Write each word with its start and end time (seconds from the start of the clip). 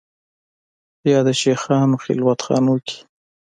یا 1.11 1.19
د 1.27 1.29
شېخانو 1.41 1.95
خلوت 2.03 2.39
خانو 2.45 2.75
کې 2.85 2.97